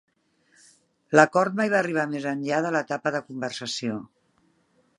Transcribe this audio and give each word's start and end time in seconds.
L'acord 1.19 1.59
mai 1.59 1.69
va 1.75 1.77
arribar 1.81 2.05
més 2.13 2.25
enllà 2.31 2.63
de 2.67 2.71
l'etapa 2.77 3.13
de 3.17 3.21
conversació. 3.27 3.99